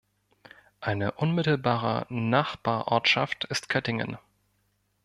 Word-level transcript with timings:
Eine 0.79 1.11
unmittelbare 1.11 2.07
Nachbarortschaft 2.09 3.43
ist 3.43 3.69
Köttingen. 3.69 4.17